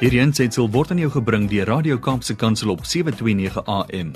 [0.00, 4.14] Hierdie aanseit word aan jou gebring deur Radio Kaapse Kansel op 7:29 AM.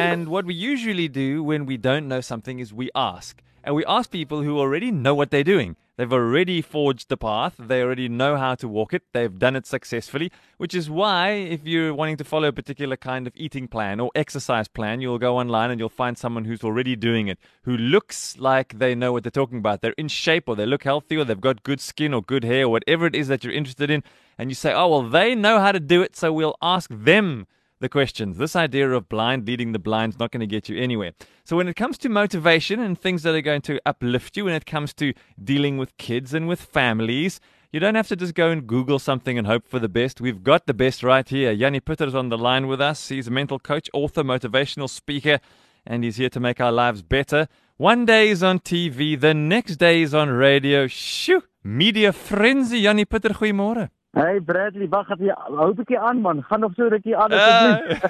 [0.00, 3.42] And what we usually do when we don't know something is we ask.
[3.62, 5.76] And we ask people who already know what they're doing.
[6.02, 9.68] They've already forged the path, they already know how to walk it, they've done it
[9.68, 14.00] successfully, which is why, if you're wanting to follow a particular kind of eating plan
[14.00, 17.76] or exercise plan, you'll go online and you'll find someone who's already doing it, who
[17.76, 19.80] looks like they know what they're talking about.
[19.80, 22.64] They're in shape or they look healthy or they've got good skin or good hair
[22.64, 24.02] or whatever it is that you're interested in.
[24.36, 27.46] And you say, oh, well, they know how to do it, so we'll ask them
[27.82, 28.38] the questions.
[28.38, 31.12] This idea of blind leading the blind is not going to get you anywhere.
[31.44, 34.54] So, when it comes to motivation and things that are going to uplift you, when
[34.54, 37.40] it comes to dealing with kids and with families,
[37.72, 40.20] you don't have to just go and Google something and hope for the best.
[40.20, 41.52] We've got the best right here.
[41.52, 43.08] Yanni Pitter is on the line with us.
[43.08, 45.40] He's a mental coach, author, motivational speaker,
[45.86, 47.48] and he's here to make our lives better.
[47.78, 50.86] One day is on TV, the next day is on radio.
[50.86, 51.42] Shoo!
[51.64, 52.80] Media frenzy.
[52.80, 53.88] Yanni Pitter, goeiemôre.
[54.12, 56.42] Hey Bradley, wag het jy hou 'n bietjie aan man.
[56.44, 58.02] Gaan nog so rukkie aan asseblief.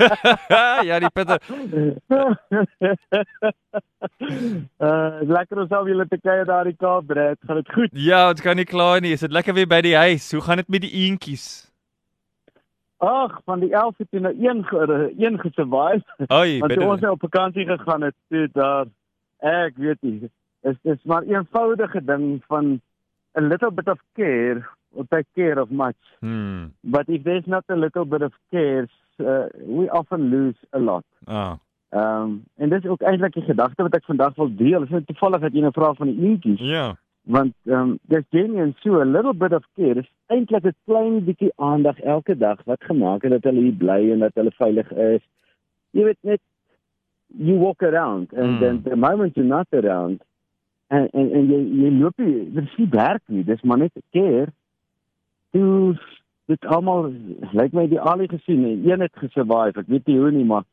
[0.51, 1.39] Uh, ja, die Pieter.
[4.83, 7.39] uh, lekker om saam julle te kuier daar in Kaap, Brad.
[7.47, 7.89] Gaan dit goed?
[7.93, 9.13] Ja, dit kan nie kla nie.
[9.13, 10.33] Is dit lekker weer by die huis?
[10.33, 11.71] Hoe gaan dit met die eentjies?
[12.99, 14.67] Ag, van die 11 het jy nou een
[15.23, 16.03] een gesurvive.
[16.35, 18.87] Oei, Want ons nou op vakansie gegaan het, toe daar
[19.39, 20.31] ek weet nie.
[20.67, 22.81] Is dis maar 'n eenvoudige ding van
[23.39, 24.67] a little bit of care
[25.09, 25.97] take care of much.
[26.21, 26.67] Hmm.
[26.83, 31.05] But if there's not a little bit of care, uh, we often lose a lot.
[31.27, 31.59] Ah.
[31.93, 34.81] Ehm um, en dis ook eintlik die gedagte wat ek vandag wil deel.
[34.87, 36.61] Dit is toevallig dat jy 'n nou vraag van die eentjies.
[36.61, 36.97] Ja.
[37.23, 39.95] Want ehm um, dis genuine so a little bit of care.
[39.95, 44.11] Dis eintlik 'n klein bietjie aandag elke dag wat gemaak het dat hulle hier bly
[44.13, 45.21] en dat hulle veilig is.
[45.91, 46.41] Jy weet net
[47.39, 48.61] you walk around and Mm.
[48.61, 50.23] then the moment you're not around
[50.87, 53.45] en en en jy jy loop nie, dit is nie werk nie.
[53.45, 54.53] Dis maar net care.
[55.53, 55.97] Toe
[56.51, 57.11] dit almal
[57.57, 59.81] lyk my die alie gesien en een het gesurvive.
[59.81, 60.65] Ek weet nie hoe nie, maar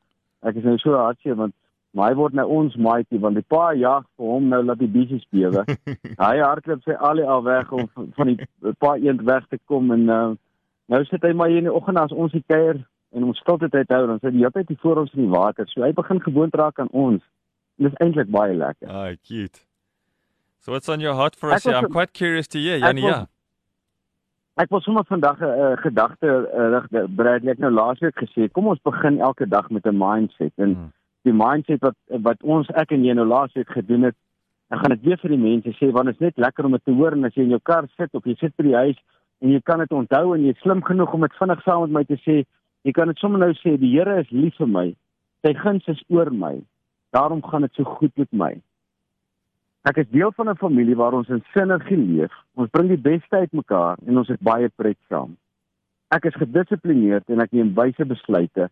[0.48, 1.54] ek is nou so hartseer want
[1.98, 5.24] my word nou ons maatjie want die pa jag vir hom nou laat die besies
[5.34, 5.64] bewe.
[6.20, 8.38] hy hardloop sy alie al weg om van die
[8.80, 10.20] pa eend weg te kom en uh,
[10.94, 12.78] nou sit hy maar hier in die oggend as ons die kuier
[13.18, 15.24] en ons stilte tyd hou dan sit hy die hele tyd hier voor ons in
[15.26, 15.66] die water.
[15.74, 17.24] So hy begin gewoond raak aan ons.
[17.80, 18.90] En dis eintlik baie lekker.
[18.92, 19.64] Ah, cute.
[20.62, 22.78] So what's on your heart for us was- I'm quite curious to hear.
[22.78, 23.26] ek Yanni, was- ja.
[24.60, 28.68] Ek wil sommer vandag 'n uh, gedagte uh, rig Bradley ek nou laasweek gesê, kom
[28.68, 30.92] ons begin elke dag met 'n mindset en Hmm.
[31.24, 31.96] die mindset wat
[32.28, 34.16] wat ons ek en jy nou laasweek gedoen het.
[34.70, 36.86] Ek gaan dit weer vir die mense sê want dit is net lekker om dit
[36.86, 39.00] te hoor en as jy in jou kar sit of jy sit by die huis
[39.42, 41.92] en jy kan dit onthou en jy is slim genoeg om dit vinnig saam met
[41.92, 42.44] my te sê,
[42.84, 44.96] jy kan dit sommer nou sê die Here is lief vir my.
[45.46, 46.60] Sy guns is oor my.
[47.16, 48.54] Daarom gaan dit so goed met my.
[49.88, 52.34] Ek is deel van 'n familie waar ons in sinergie leef.
[52.56, 55.38] Ons bring die beste uit mekaar en ons het baie pret saam.
[56.10, 58.70] Ek is gedissiplineerd en ek neem wyse besluite.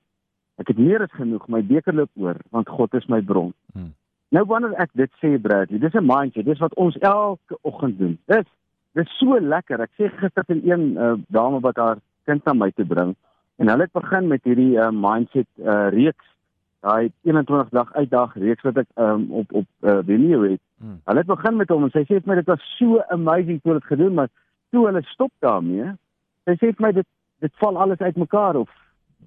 [0.57, 3.53] Ek het meer as genoeg, my beker loop oor want God is my bron.
[3.73, 3.93] Hmm.
[4.29, 8.17] Nou wanneer ek dit sê Bradley, dis 'n mindset, dis wat ons elke oggend doen.
[8.25, 8.45] Dis
[8.93, 9.81] dis so lekker.
[9.81, 13.15] Ek sê gister vir een uh, dame wat haar kind na my toe bring
[13.57, 16.25] en hulle het begin met hierdie uh, mindset uh, reeks
[16.85, 20.61] daai 21 dag uitdag reeks wat ek um, op op uh, Vimeo het.
[20.77, 20.99] Hmm.
[21.09, 23.71] Hulle het begin met hom en sy sê vir my dit was so amazing toe
[23.71, 24.29] hulle dit gedoen, maar
[24.71, 25.93] toe hulle stop daarmee,
[26.45, 27.07] sy sê vir my dit
[27.45, 28.69] dit val alles uitmekaar of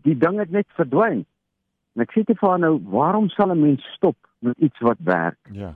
[0.07, 1.25] die ding het net verdwyn.
[1.95, 5.39] En ek sê te vir nou, waarom sal 'n mens stop met iets wat werk?
[5.53, 5.75] Ja.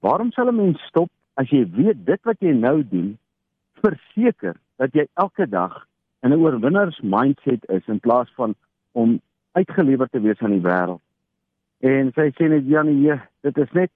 [0.00, 3.18] Waarom sal 'n mens stop as jy weet dit wat jy nou doen
[3.82, 5.86] verseker dat jy elke dag
[6.22, 8.54] in 'n oorwinners mindset is in plaas van
[8.92, 9.20] om
[9.52, 11.02] uitgelewer te wees aan die wêreld.
[11.80, 13.90] En sy sê net Janie, ja, dit is net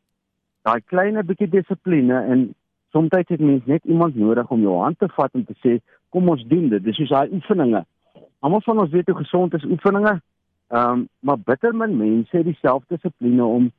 [0.64, 2.46] daai klein bietjie dissipline en
[2.94, 5.78] soms het mens net iemand nodig om jou hand te vat en te sê
[6.14, 6.84] kom ons doen dit.
[6.84, 7.84] Dis soos daai oefeninge.
[8.40, 10.20] Almal van ons weet hoe gesond is oefeninge.
[10.72, 13.72] Ehm um, maar bitter min mense het dieselfde dissipline om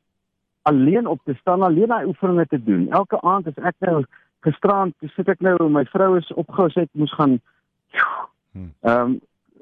[0.62, 2.88] alleen op te staan, alleen daai oefeninge te doen.
[2.90, 4.04] Elke aand as ek nou
[4.46, 7.40] gisterand, toe sit ek nou, my vrou is opgehou, sy het moes gaan
[8.56, 8.72] Hmm.
[8.80, 9.20] Ehm um,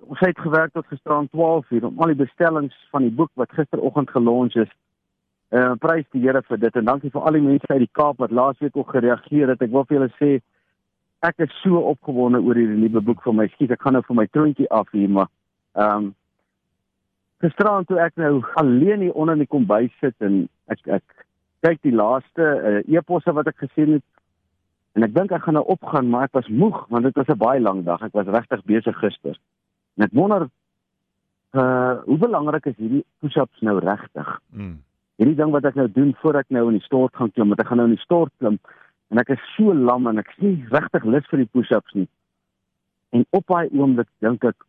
[0.09, 3.53] ons het gewerk tot gisterand 12 uur om al die bestellings van die boek wat
[3.53, 4.73] gisteroggend gelons is.
[5.55, 8.19] Uh prys die Here vir dit en dankie vir al die mense uit die Kaap
[8.23, 9.63] wat laasweek ook gereageer het.
[9.63, 10.31] Ek wil vir julle sê
[11.25, 13.49] ek is so opgewonde oor hierdie nuwe boek van my.
[13.55, 15.31] Skiet, ek gaan nou vir my troontjie af hier, maar
[15.75, 16.13] ehm um,
[17.45, 21.25] gisterand toe ek nou alleen hier onder in die kombuis sit en ek ek
[21.67, 24.07] kyk die laaste uh, e-posse wat ek gesien het
[24.97, 27.39] en ek dink ek gaan nou opgaan, maar ek was moeg want dit was 'n
[27.39, 28.03] baie lang dag.
[28.03, 29.37] Ek was regtig besig gister.
[29.99, 30.49] En ek wonder
[31.55, 34.31] uh hoe belangrik is hierdie push-ups nou regtig?
[34.51, 34.81] Mm.
[35.21, 37.63] hierdie ding wat ek nou doen voor ek nou in die stort gaan klim, want
[37.63, 38.59] ek gaan nou in die stort klim
[39.13, 42.09] en ek is so lam en ek is nie regtig lus vir die push-ups nie.
[43.15, 44.67] En op daai oomblik dink ek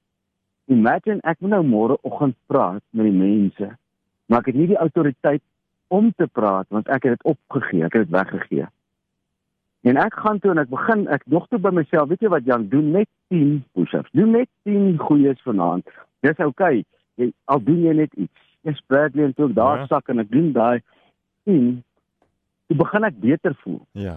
[0.70, 3.72] imagine ek moet nou môre oggend praat met die mense,
[4.30, 5.42] maar ek het nie die autoriteit
[5.94, 8.70] om te praat want ek het dit opgegee, ek het dit weggegee.
[9.86, 12.46] En ek gaan toe en ek begin ek dog toe by myself, weet jy wat
[12.50, 14.10] Jan, doen net 10 push-ups.
[14.18, 15.86] Doen net 10 goeies vanaand.
[16.26, 16.80] Dis oukei.
[16.82, 16.86] Okay.
[17.22, 18.48] Jy al doen jy net iets.
[18.66, 19.90] Dis Bradley en toe daar ja.
[19.92, 20.82] sak en ek doen daai
[21.46, 21.68] 10.
[22.66, 23.84] Toe begin ek beter voel.
[23.94, 24.16] Ja.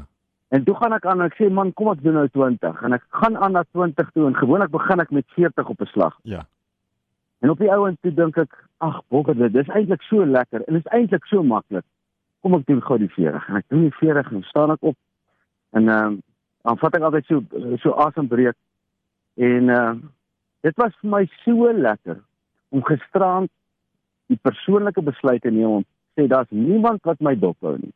[0.57, 2.97] En toe gaan ek aan en ek sê man, kom ek doen nou 20 en
[2.97, 6.17] ek gaan aan na 20 toe en gewoonlik begin ek met 40 op 'n slag.
[6.23, 6.47] Ja.
[7.45, 10.75] En op die ouend toe dink ek, ag, bokker dit, dis eintlik so lekker en
[10.75, 11.85] dit is eintlik so maklik.
[12.41, 13.49] Kom ek doen gou die 40.
[13.49, 14.97] En ek doen die 40 en staan ek op
[15.71, 16.19] En ehm uh,
[16.63, 17.43] dan vat ek altyd so
[17.83, 18.57] so asembreek.
[19.35, 20.11] En ehm uh,
[20.61, 22.19] dit was vir my so lekker
[22.69, 23.51] om gisterand
[24.27, 25.85] die persoonlike besluit te neem om
[26.19, 27.95] sê daar's niemand wat my dop hou nie.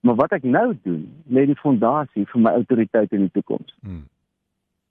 [0.00, 3.74] Maar wat ek nou doen, lê die fondasie vir my autoriteit in die toekoms.
[3.80, 4.04] Hmm.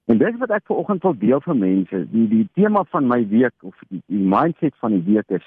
[0.06, 2.01] En dis wat ek vanoggend wil deel vir mense.
[2.12, 5.45] Die die tema van my week of die, die mindset van die week is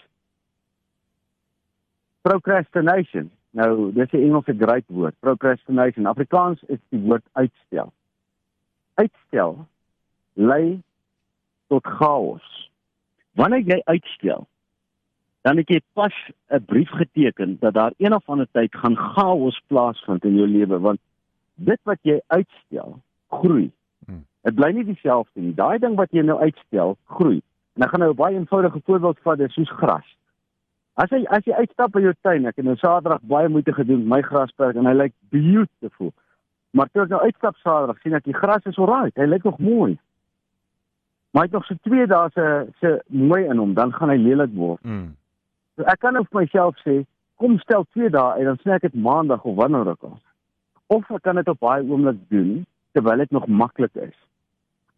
[2.27, 3.31] procrastination.
[3.50, 6.06] Nou, dis 'n Engelse great woord, procrastination.
[6.06, 7.93] Afrikaans is die woord uitstel.
[8.95, 9.67] Uitstel
[10.33, 10.83] lei
[11.67, 12.71] tot chaos.
[13.33, 14.47] Wanneer jy uitstel,
[15.41, 16.15] dan het jy pas
[16.50, 20.79] 'n brief geteken dat daar een of ander tyd gaan chaos plaasvind in jou lewe
[20.79, 20.99] want
[21.55, 23.71] dit wat jy uitstel, groei.
[24.06, 24.25] Hmm.
[24.43, 25.55] Dit bly nie dieselfde nie.
[25.55, 27.43] Daai ding wat jy nou uitstel, groei.
[27.75, 30.17] En ek gaan nou 'n baie eenvoudige voorbeeld vat, dis soos gras.
[30.99, 34.00] As jy as jy uitstap in jou tuin, ek het nou Saterdag baie moeite gedoen
[34.03, 36.11] met my grasperk en hy lyk beautiful.
[36.75, 39.61] Maar toe ek nou uitstap Saterdag, sien ek die gras is alright, hy lyk nog
[39.62, 39.93] mooi.
[41.31, 42.49] Maar hy het nog so 2 dae se
[42.83, 44.83] se mooi in hom, dan gaan hy lelik word.
[44.83, 45.12] Mm.
[45.79, 46.99] So ek kan nou vir myself sê,
[47.39, 50.19] kom stel 2 dae en dan sê ek dit maandag of wanneer ook al.
[50.99, 52.65] Of ek kan dit op baie oomblik doen
[52.97, 54.17] terwyl dit nog maklik is.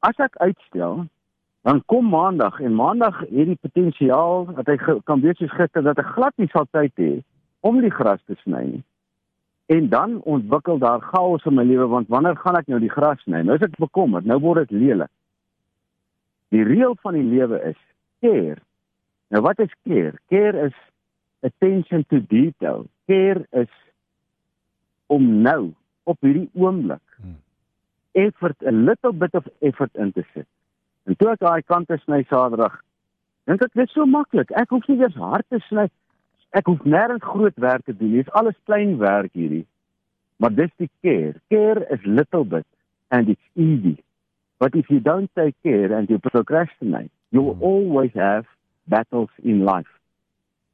[0.01, 1.05] As ek uitstel,
[1.61, 5.99] dan kom maandag en maandag het die potensiaal dat hy kan wees soos gister dat
[6.01, 7.11] hy glad nie sal tyd hê
[7.61, 8.83] om die gras te sny nie.
[9.71, 13.21] En dan ontwikkel daar chaos in my lewe want wanneer gaan ek nou die gras
[13.27, 13.43] sny?
[13.45, 15.13] Nou is ek bekommerd, nou word dit lelik.
[16.51, 17.79] Die reël van die lewe is
[18.25, 18.59] care.
[19.31, 20.17] Nou wat is care?
[20.33, 20.79] Care is
[21.47, 22.89] attention to detail.
[23.07, 23.71] Care is
[25.13, 25.75] om nou
[26.09, 27.37] op hierdie oomblik hmm.
[28.17, 30.49] effort a little bit of effort in te sit.
[31.09, 32.77] En toe ek daai kante sny Saterdag,
[33.47, 34.51] dink ek dit so maklik.
[34.51, 35.89] Ek hoef nie eers hard te sny.
[36.57, 38.17] Ek hoef nêrens groot werk te doen.
[38.17, 39.67] Dit is alles klein werk hierdie.
[40.41, 41.37] Maar dis die care.
[41.49, 42.67] Care is little bit
[43.11, 43.97] and it's easy.
[44.59, 47.65] But if you don't take care and you procrastinate, you will hmm.
[47.65, 48.47] always have
[48.87, 49.93] battles in life.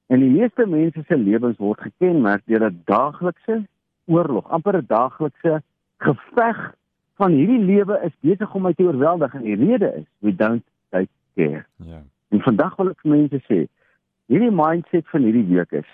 [0.07, 3.57] En die meeste mense se lewens word gekenmerk deur 'n daaglikse
[4.07, 5.63] oorlog, amper 'n daaglikse
[5.99, 6.75] geveg
[7.21, 10.65] van hierdie lewe is besig om my te oorweldig en die rede is we don't
[10.95, 11.65] take care.
[11.77, 12.03] Ja.
[12.35, 13.63] En vandag wil ek vir mense sê,
[14.33, 15.89] hierdie mindset van hierdie week is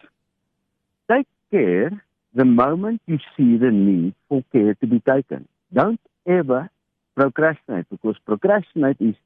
[1.11, 1.93] take care
[2.35, 5.47] the moment you see the need for care to be taken.
[5.69, 6.71] Don't ever
[7.15, 9.19] procrastinate because procrastinate is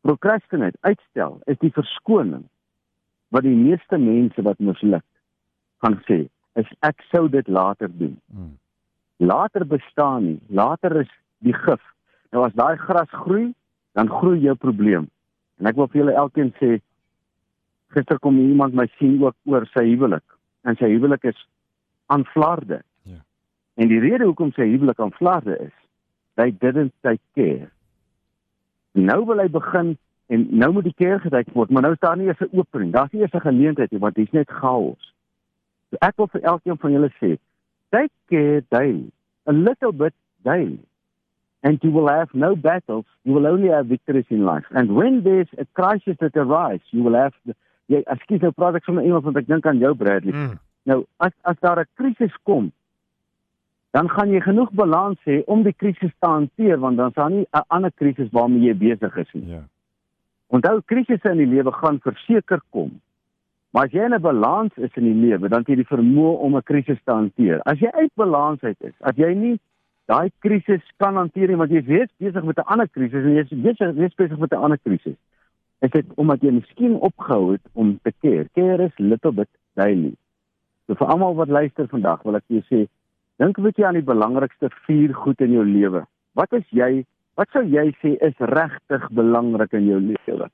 [0.00, 2.46] procrastinate uitstel is die verskoning
[3.34, 5.04] wat die meeste mense wat misluk
[5.84, 6.24] gaan sê
[6.58, 8.16] is ek sou dit later doen.
[8.32, 8.56] Hmm.
[9.18, 10.38] Later bestaan nie.
[10.48, 11.10] Later is
[11.44, 11.82] die gif.
[12.32, 13.52] Nou as daai gras groei,
[13.98, 15.08] dan groei jou probleem.
[15.58, 16.78] En ek wil vir julle elkeen sê
[17.94, 20.24] gister kom iemand my sien ook oor sy huwelik
[20.68, 21.38] en sy huwelik is
[22.12, 22.82] aanflarde.
[23.08, 23.22] Ja.
[23.80, 25.74] En die rede hoekom sy huwelik aanflarde is,
[26.36, 27.70] they didn't take care.
[28.92, 29.96] Nou wil hy begin
[30.28, 32.92] en nou moet die keer gekyk word, maar nou is daar nie eens 'n opening.
[32.92, 35.14] Daar's nie eens 'n geleentheid nie want dit's net chaos.
[35.90, 37.38] So ek wil vir elkeen van julle sê,
[37.90, 39.10] take care daily,
[39.46, 40.87] a little bit daily
[41.62, 43.04] and you will have no battles.
[43.24, 44.64] You will only have victories in life.
[44.70, 47.54] And when there's a crisis that arises, you will have the,
[47.88, 50.34] jy ekskuus nou praat ek sommer Engels want ek dink aan jou Bradley.
[50.34, 50.58] Mm.
[50.88, 52.70] Nou as as daar 'n krisis kom,
[53.96, 57.30] dan gaan jy genoeg balans hê om die krisis te hanteer want dan is daar
[57.30, 59.48] nie 'n ander krisis waarmee jy besig is nie.
[59.56, 59.62] Ja.
[60.48, 63.00] Onthou krisisse in die lewe gaan verseker kom.
[63.70, 66.38] Maar as jy in 'n balans is in die lewe, dan het jy die vermoë
[66.38, 67.60] om 'n krisis te hanteer.
[67.64, 69.60] As jy uit balans uit is, as jy nie
[70.08, 73.52] daai krisis kan hanteer want jy is besig met 'n ander krisis en jy is
[73.66, 75.16] besig jy's besig met 'n ander krisis.
[75.80, 78.48] Is dit omdat jy miskien opgehou het om te keer?
[78.54, 80.14] Keer is little bit daily.
[80.86, 82.88] So vir almal wat luister vandag, wil ek jou sê,
[83.36, 86.06] dink 'n bietjie aan die belangrikste vier goed in jou lewe.
[86.34, 87.04] Wat is jy?
[87.36, 90.50] Wat sou jy sê is regtig belangrik in jou lewe?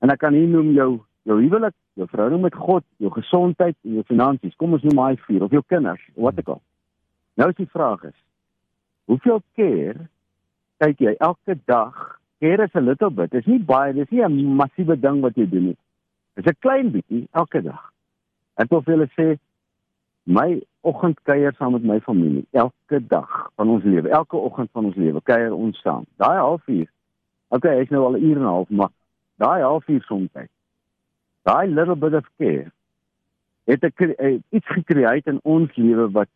[0.00, 3.92] En ek kan hier noem jou jou huwelik, jou verhouding met God, jou gesondheid en
[3.92, 4.56] jou finansies.
[4.56, 6.62] Kom ons noem maar vier of jou kinders, wat ook al.
[7.36, 8.16] Nou is die vraag is:
[9.10, 9.96] Hoeveel keer
[10.78, 11.96] kyk jy elke dag?
[12.38, 13.32] Care is a little bit.
[13.32, 15.78] Dit is nie baie, dit is nie 'n massiewe ding wat jy doen nie.
[16.36, 17.90] Dit is 'n klein bietjie elke dag.
[18.56, 19.38] Ek wil vir julle sê
[20.26, 24.96] my oggendkuier saam met my familie elke dag van ons lewe, elke oggend van ons
[24.96, 26.06] lewe kuier ons saam.
[26.16, 26.88] Daai halfuur.
[27.48, 28.92] Okay, ek's nou al 'n uur en 'n half, maar
[29.38, 30.30] daai halfuur soms.
[31.42, 32.70] Daai little bit of care
[33.64, 34.00] het ek
[34.50, 36.28] iets gekreëer in ons lewe wat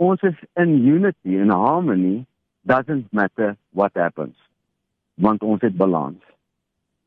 [0.00, 2.24] ons is in unity en harmony
[2.62, 4.36] doesn't matter what happens
[5.20, 6.22] want ons het balans.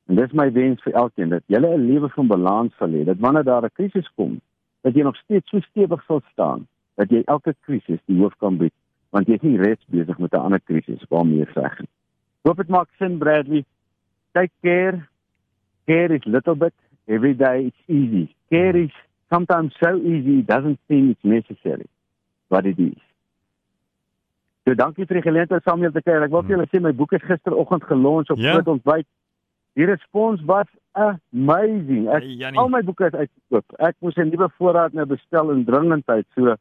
[0.06, 3.04] En dis my wens vir elkeen dat jy 'n lewe van balans sal hê.
[3.04, 4.42] Dat wanneer daar 'n krisis kom,
[4.82, 8.58] dat jy nog steeds so stewig sal staan dat jy elke krisis die hoof kan
[8.58, 8.74] bied,
[9.10, 11.90] want jy is nie reeds besig met 'n ander krisis waarmee jy veg nie.
[12.44, 13.66] Hoop dit maak sin Bradley.
[14.32, 15.08] Take care.
[15.86, 16.74] Care is little bit
[17.08, 18.36] every day it's easy.
[18.50, 18.94] Care is
[19.30, 21.88] sometimes so easy it doesn't seem it's necessary
[22.54, 23.02] but it is.
[24.64, 26.24] So dankie vir die geleentheid Samuel te kuier.
[26.24, 28.54] Ek wil vir julle sê my boek is gisteroggend gelons op Ja.
[28.54, 29.08] groot ontbyt.
[29.76, 32.08] Die respons was amazing.
[32.14, 33.66] Ek Hey, al my boeke is uitgekoop.
[33.80, 36.26] Ek moes 'n nuwe voorraad nou bestel in dringendheid.
[36.36, 36.56] So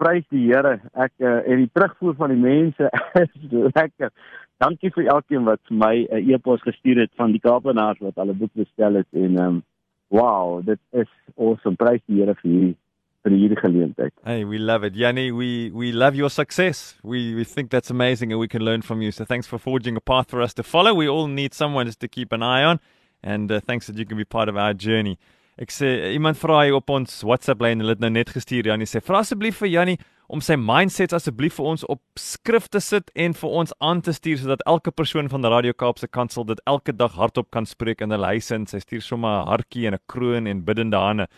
[0.00, 0.80] prys die Here.
[0.94, 2.88] Ek uh, en die terugvoer van die mense
[3.24, 3.34] is
[3.76, 4.10] lekker.
[4.58, 8.16] Dankie vir elkeen wat vir my 'n uh, e-pos gestuur het van die Kaapenaars wat
[8.16, 9.62] hulle boek bestel het en ehm um,
[10.08, 11.76] wow, dit is awesome.
[11.76, 12.76] Prys die Here vir hierdie
[13.22, 14.12] vir hierdie geleentheid.
[14.24, 14.94] Hey, we love it.
[14.94, 16.96] Yanni, we, we love your success.
[17.02, 19.12] We, we think that's amazing and we can learn from you.
[19.12, 20.94] So thanks for forging a path for us to follow.
[20.94, 22.80] We all need someone just to keep an eye on.
[23.22, 25.18] And uh, thanks that you can be part of our journey.
[25.60, 28.88] Ek sê iemand vra hier op ons WhatsApp lyn, hulle het nou net gestuur Jannie
[28.88, 29.98] sê vra asseblief vir Jannie
[30.32, 34.14] om sy mindsets asseblief vir ons op skrif te sit en vir ons aan te
[34.16, 38.00] stuur sodat elke persoon van die Radio Kaapse Kansel dit elke dag hardop kan spreek
[38.00, 41.28] in hulle huise en sy stuur sommer 'n hartjie en 'n kroon en biddende hande.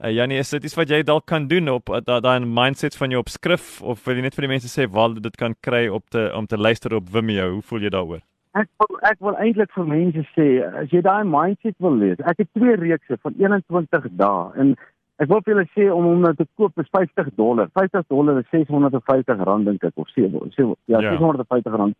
[0.00, 3.12] Uh, Jannie, is dit iets wat jy dalk kan doen op uh, daai mindsets van
[3.12, 5.82] jou op skrif of wil jy net vir die mense sê waar dit kan kry
[5.92, 7.50] op te om te luister op Vimeo?
[7.58, 8.22] Hoe voel jy daaroor?
[8.56, 10.46] Ek wil ek wil eintlik vir mense sê
[10.82, 12.16] as jy daai mindset wil lees.
[12.24, 14.72] Ek het twee reekse van 21 dae en
[15.20, 17.68] ek wil vir julle sê om hom nou te koop is 50 dollar.
[17.76, 21.12] 50 dollar is 650 rand dink ek of 7 7 ja, Ja.
[21.12, 21.96] 650 rand.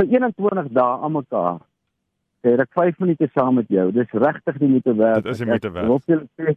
[0.00, 1.60] Vir 21 dae aan mekaar.
[2.40, 3.90] Sê ek 5 minute saam met jou.
[3.92, 5.22] Dis regtig die moeite werd.
[5.28, 5.86] Dit is die Ek- moeite ek werd.
[5.92, 6.56] wil vir julle sê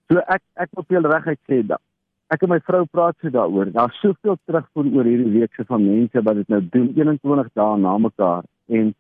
[0.09, 1.81] So ek ek wil julle reguit sê dat
[2.35, 3.71] ek en my vrou praat so daaroor.
[3.73, 7.97] Daar's soveel terugvoer oor hierdie reekse van mense wat dit nou doen 21 dae na
[8.05, 8.93] mekaar en